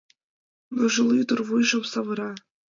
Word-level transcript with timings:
Ныжыл 0.75 1.09
ӱдыр 1.21 1.39
вуйжым 1.47 1.83
савыра 1.91 2.31